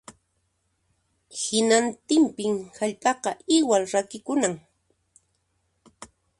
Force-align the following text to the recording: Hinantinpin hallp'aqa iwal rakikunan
Hinantinpin 1.41 2.55
hallp'aqa 2.79 3.31
iwal 3.57 3.83
rakikunan 3.93 4.55